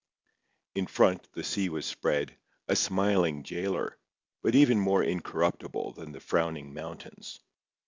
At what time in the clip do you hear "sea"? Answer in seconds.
1.43-1.69